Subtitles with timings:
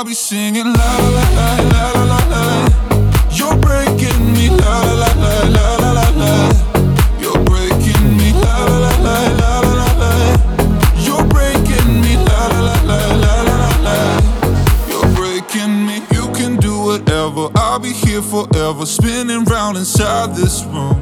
[0.00, 2.42] I'll be singing la la la la la la la.
[3.30, 6.32] You're breaking me la la la la la la la.
[7.20, 10.12] You're breaking me la la la la la la la.
[11.04, 13.98] You're breaking me la la la la la la la.
[14.88, 15.96] You're breaking me.
[16.12, 17.50] You can do whatever.
[17.56, 20.96] I'll be here forever, spinning round inside this room.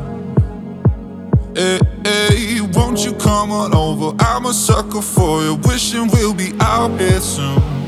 [1.54, 4.16] Hey, hey, won't you come on over?
[4.18, 7.87] I'm a sucker for you, wishing we'll be out here soon.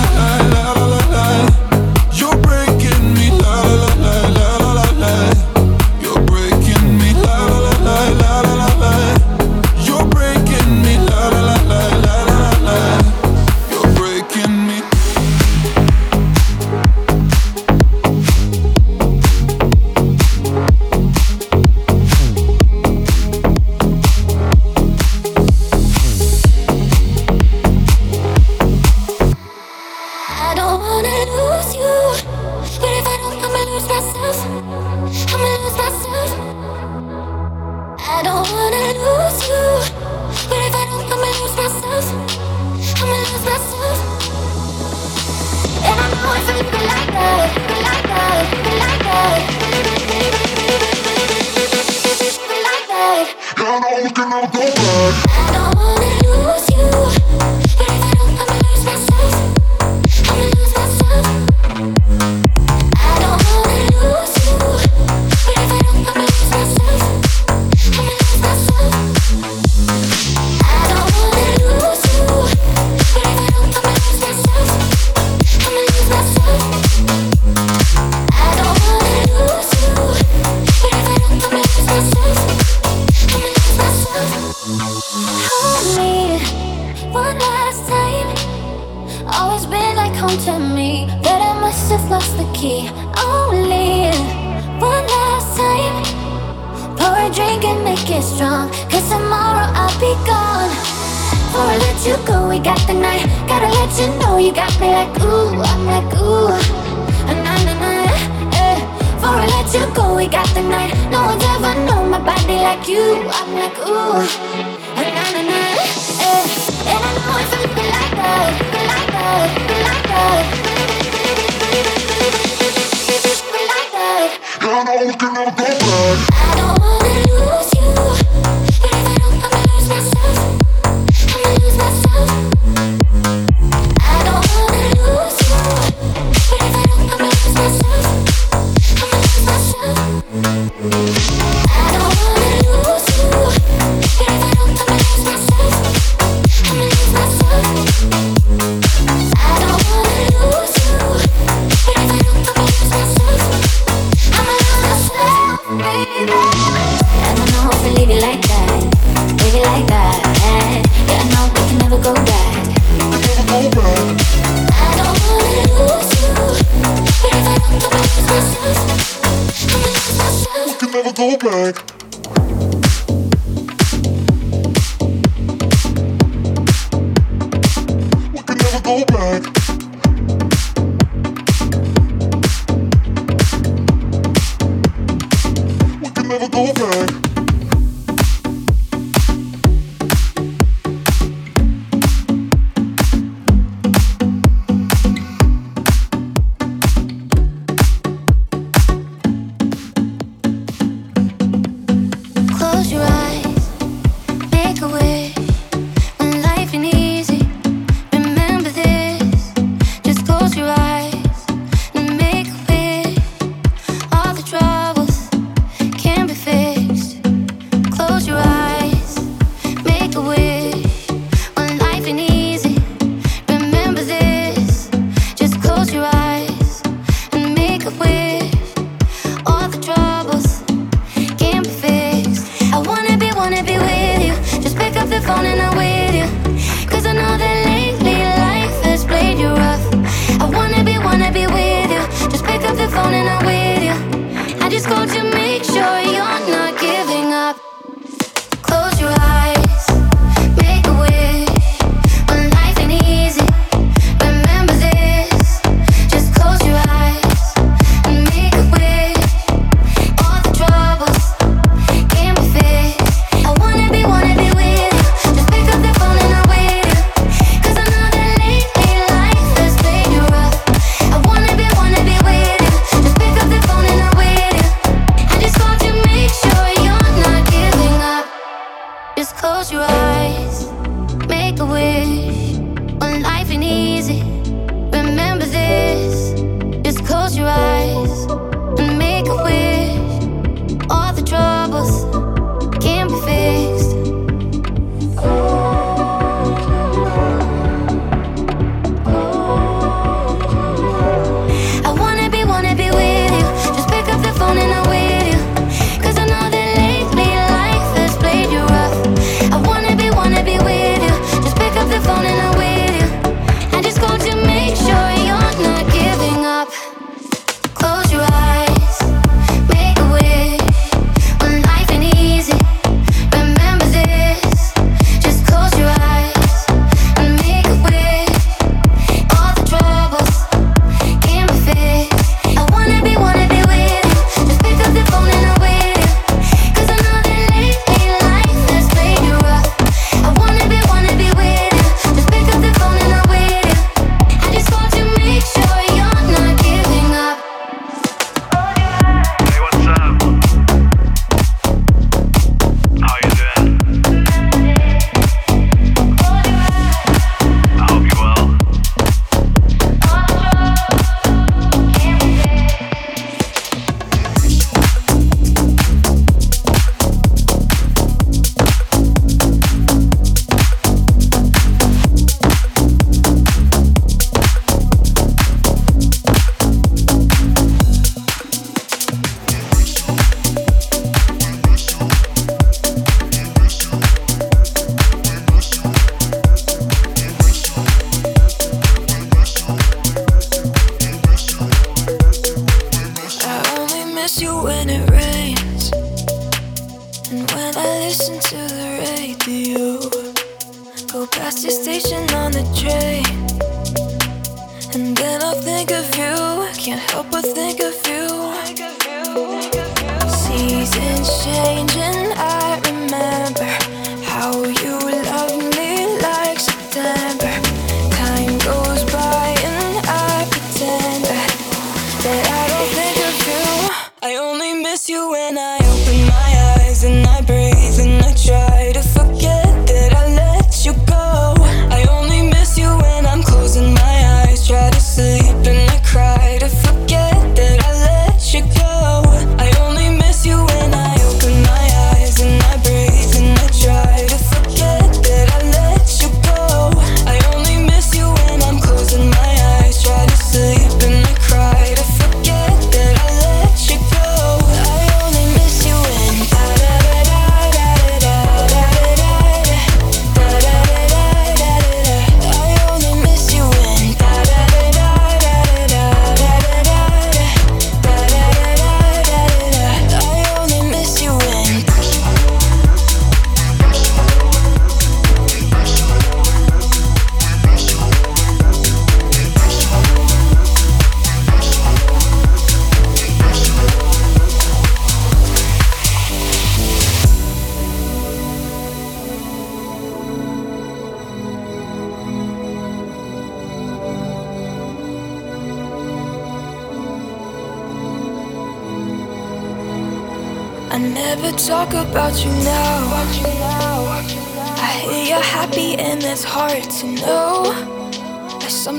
[186.31, 187.30] never go back.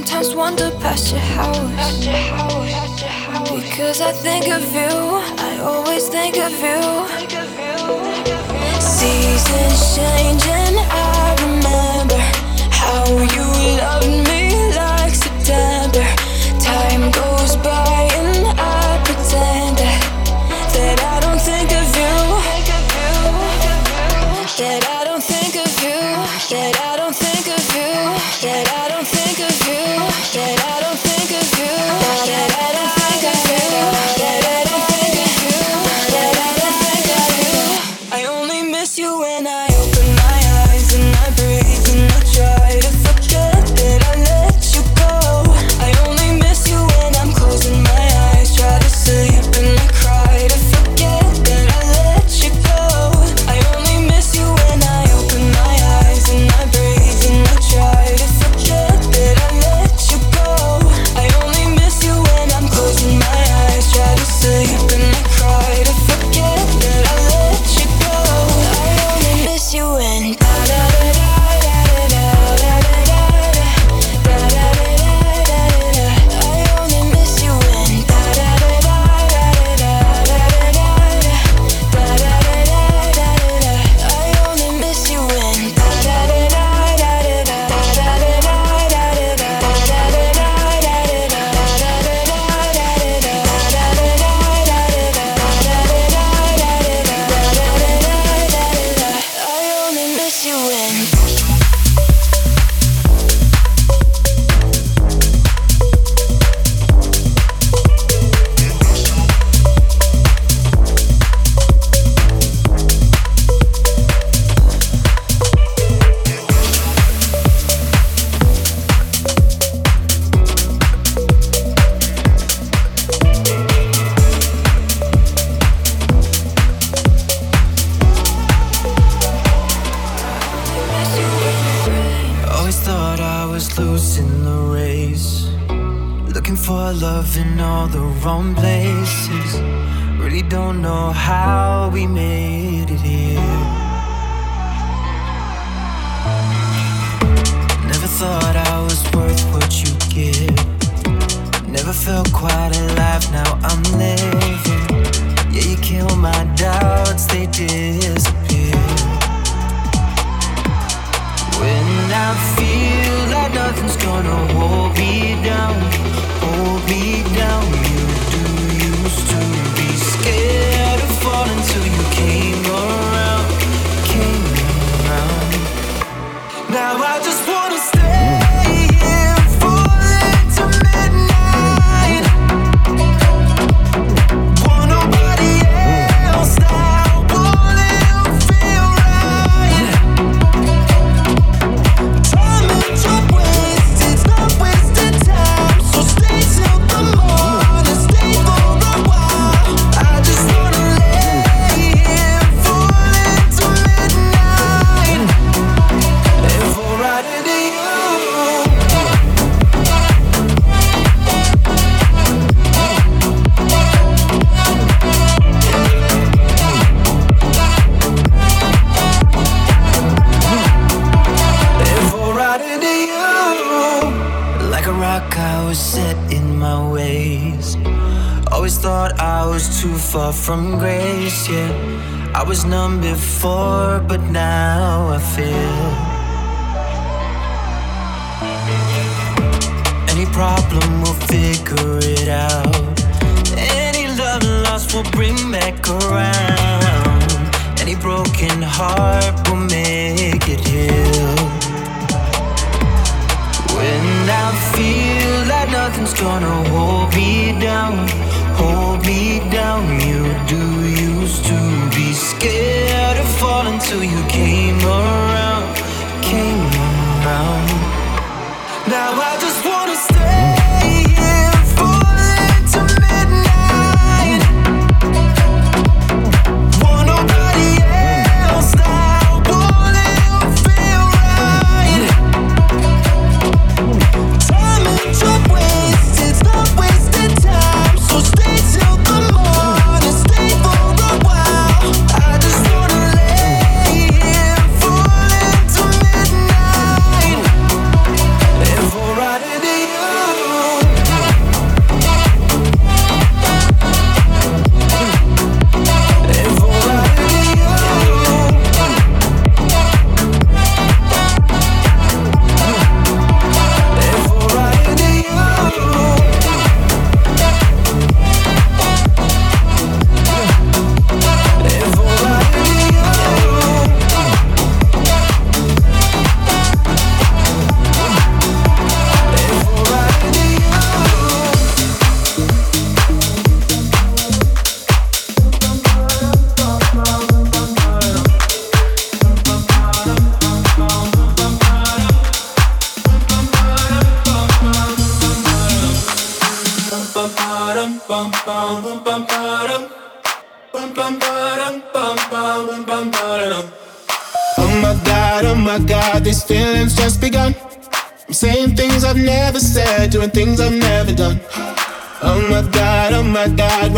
[0.03, 2.07] sometimes wander past your house.
[3.55, 4.91] Because I think of you,
[5.49, 6.81] I always think of you.
[8.81, 12.19] Seasons changing, I remember
[12.71, 14.32] how you loved me.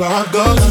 [0.00, 0.64] Where my heart goes.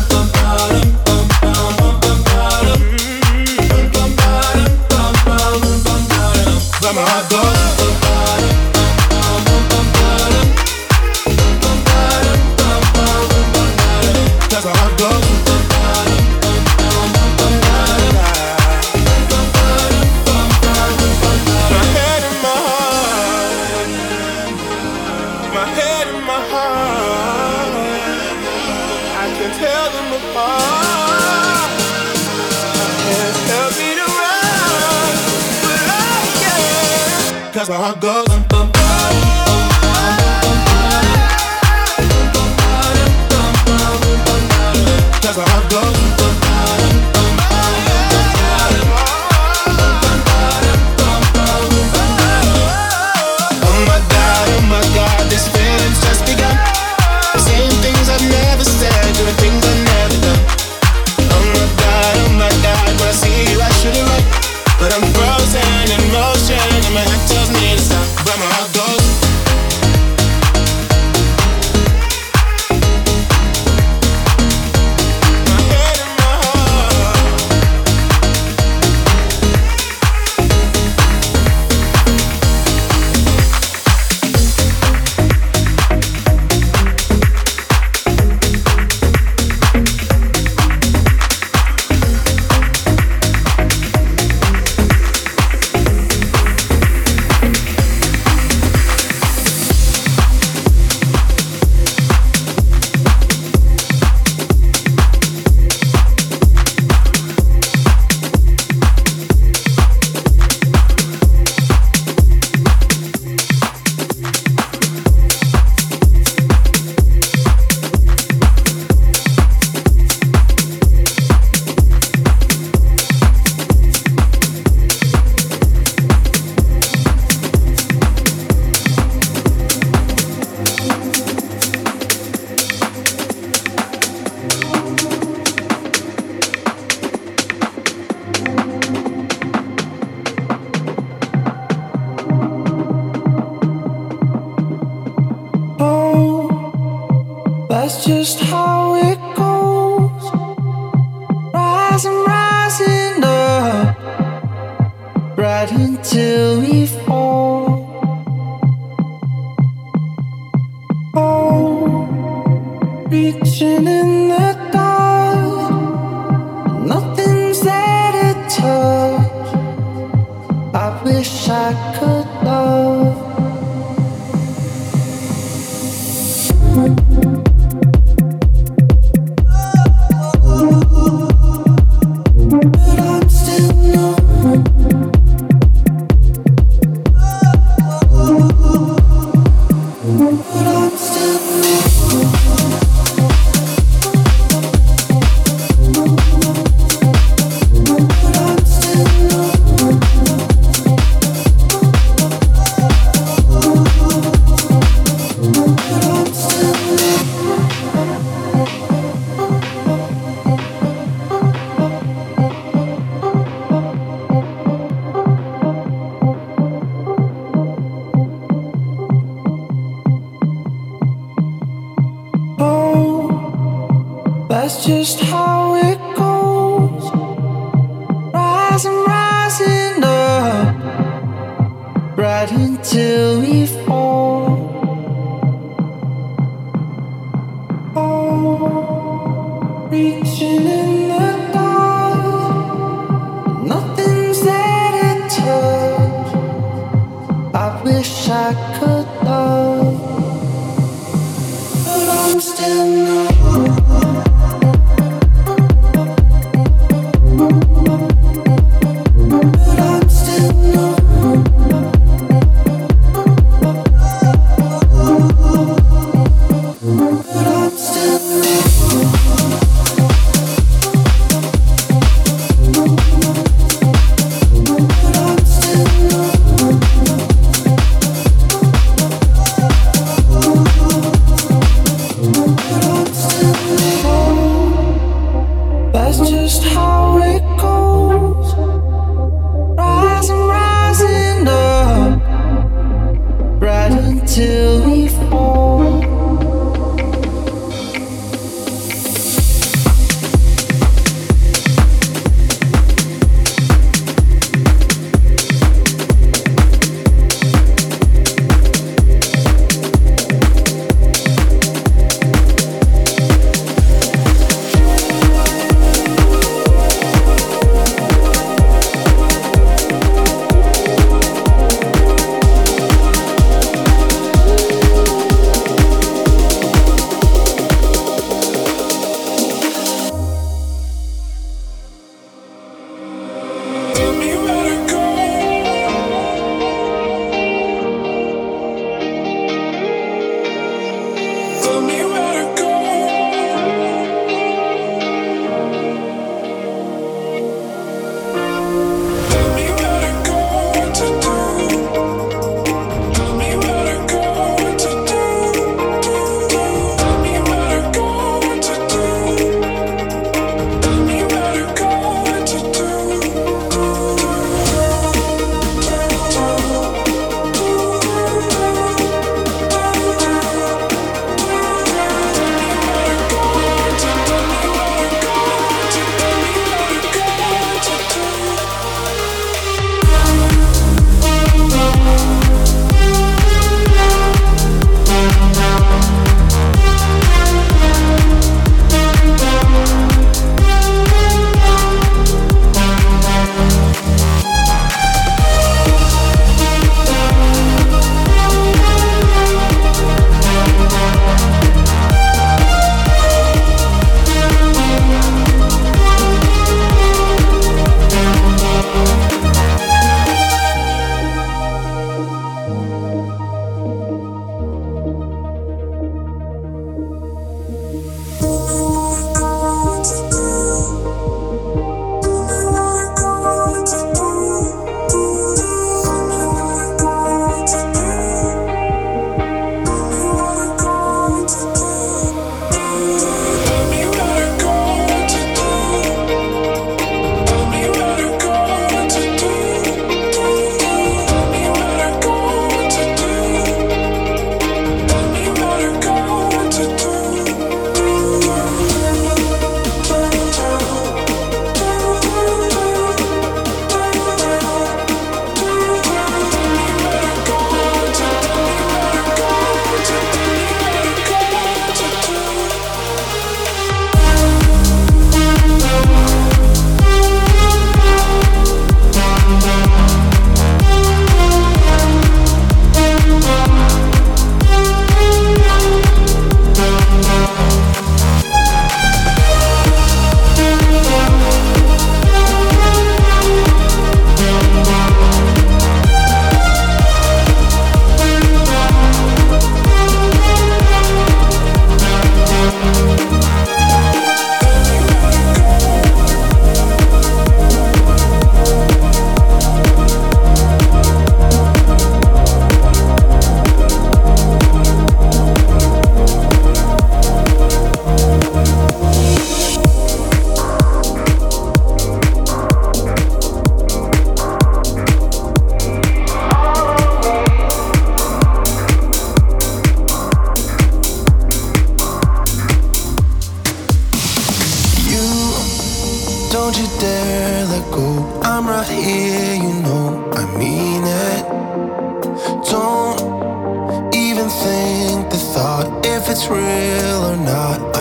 [37.84, 38.23] I go.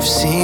[0.02, 0.41] I've seen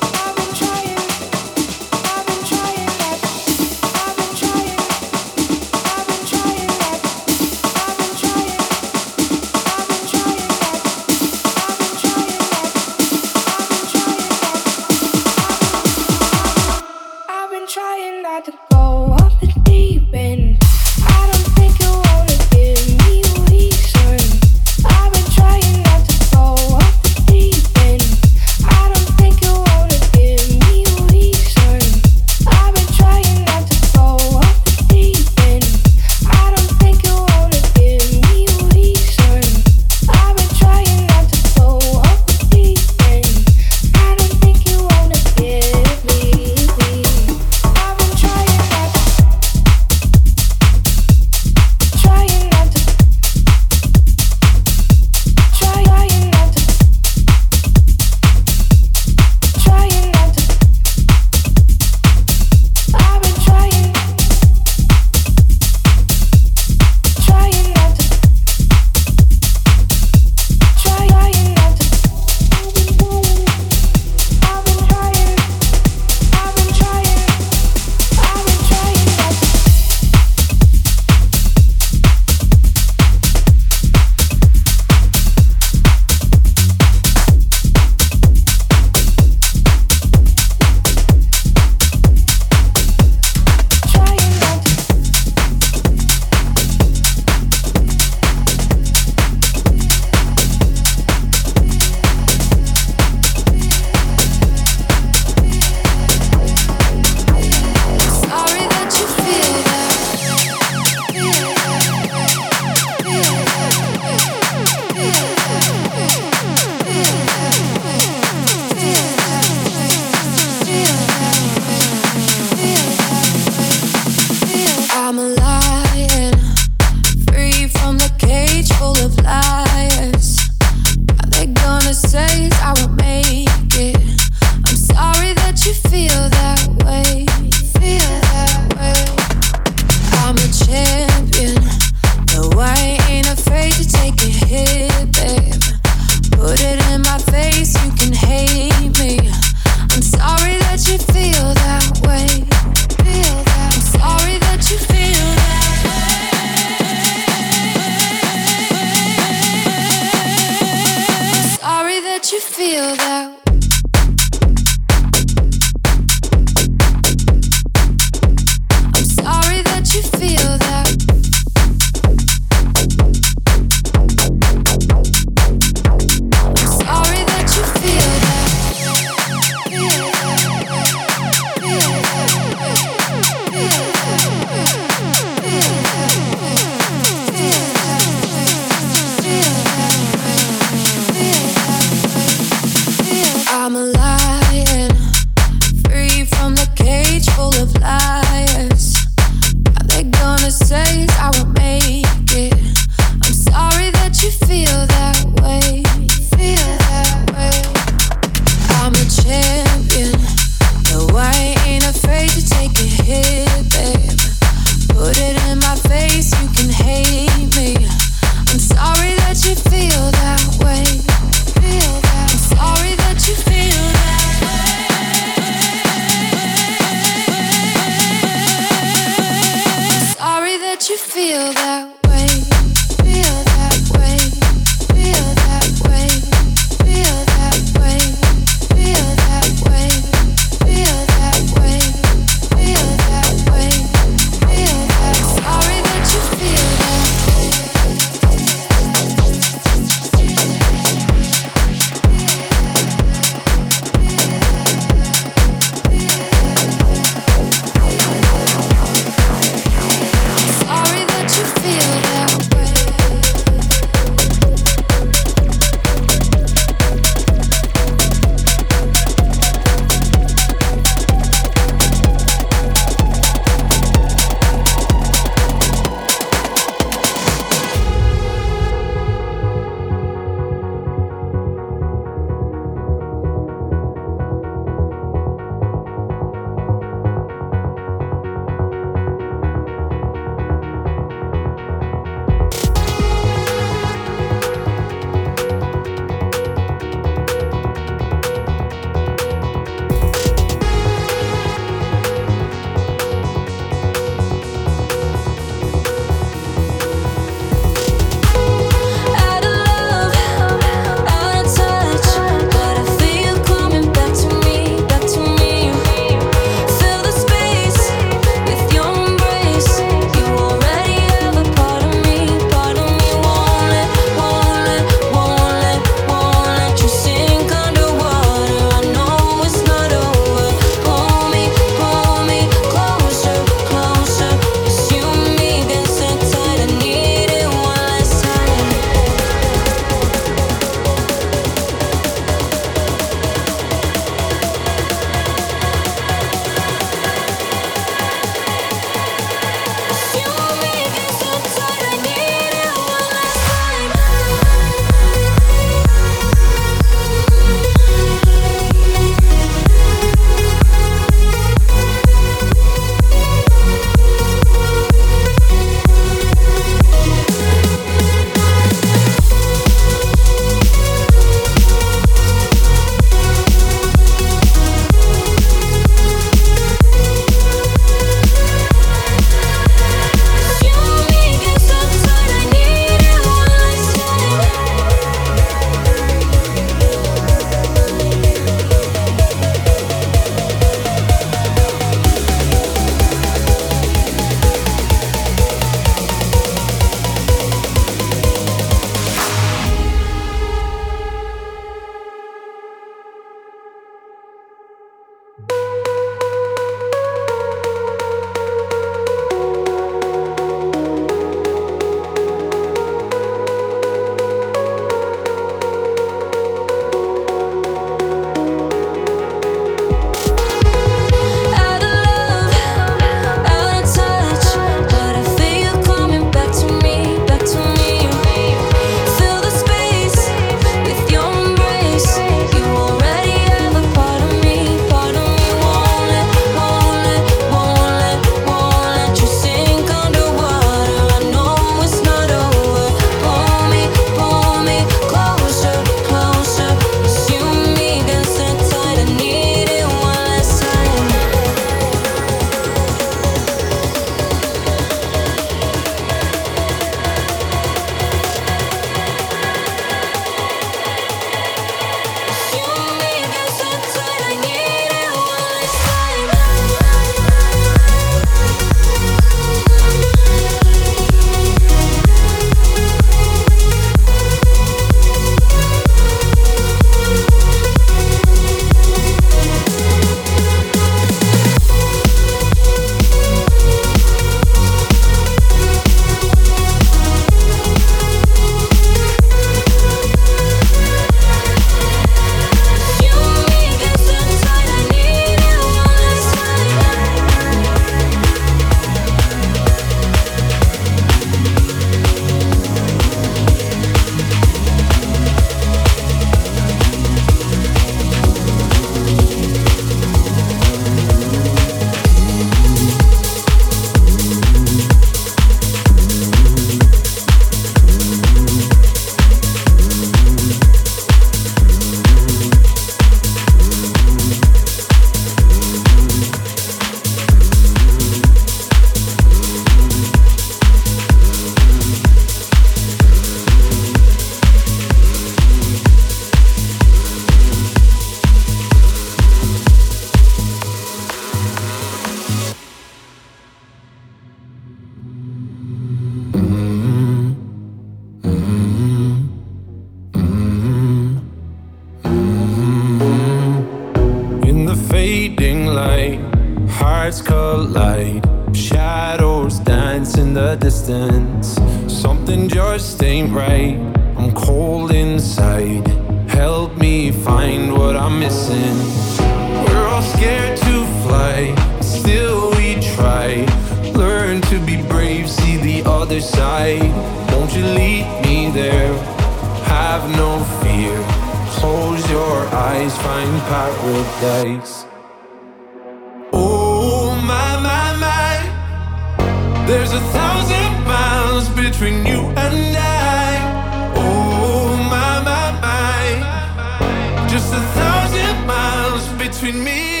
[599.41, 600.00] between me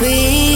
[0.00, 0.49] please